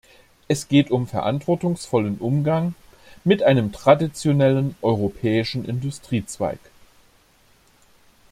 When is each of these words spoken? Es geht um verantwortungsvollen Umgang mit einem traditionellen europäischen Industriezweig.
Es 0.47 0.67
geht 0.67 0.89
um 0.89 1.05
verantwortungsvollen 1.05 2.17
Umgang 2.17 2.73
mit 3.23 3.43
einem 3.43 3.71
traditionellen 3.71 4.73
europäischen 4.81 5.63
Industriezweig. 5.63 6.57